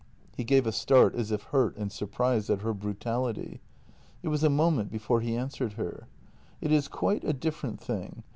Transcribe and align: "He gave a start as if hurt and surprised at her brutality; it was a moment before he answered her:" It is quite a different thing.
"He 0.35 0.43
gave 0.43 0.65
a 0.65 0.71
start 0.71 1.13
as 1.13 1.31
if 1.31 1.43
hurt 1.43 1.77
and 1.77 1.91
surprised 1.91 2.49
at 2.49 2.61
her 2.61 2.73
brutality; 2.73 3.61
it 4.23 4.29
was 4.29 4.43
a 4.43 4.49
moment 4.49 4.89
before 4.89 5.21
he 5.21 5.37
answered 5.37 5.73
her:" 5.73 6.07
It 6.59 6.71
is 6.71 6.87
quite 6.87 7.23
a 7.23 7.33
different 7.33 7.79
thing. 7.79 8.23